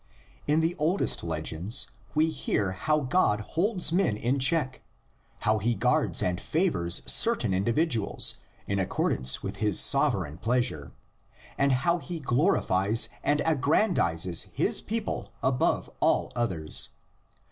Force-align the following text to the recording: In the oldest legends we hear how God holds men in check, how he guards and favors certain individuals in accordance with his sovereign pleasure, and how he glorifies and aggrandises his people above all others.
In 0.47 0.61
the 0.61 0.73
oldest 0.79 1.23
legends 1.23 1.85
we 2.15 2.31
hear 2.31 2.71
how 2.71 3.01
God 3.01 3.39
holds 3.41 3.91
men 3.91 4.17
in 4.17 4.39
check, 4.39 4.81
how 5.41 5.59
he 5.59 5.75
guards 5.75 6.23
and 6.23 6.41
favors 6.41 7.03
certain 7.05 7.53
individuals 7.53 8.37
in 8.65 8.79
accordance 8.79 9.43
with 9.43 9.57
his 9.57 9.79
sovereign 9.79 10.39
pleasure, 10.39 10.91
and 11.55 11.71
how 11.71 11.99
he 11.99 12.19
glorifies 12.19 13.09
and 13.23 13.41
aggrandises 13.45 14.47
his 14.51 14.81
people 14.81 15.33
above 15.43 15.87
all 15.99 16.31
others. 16.35 16.89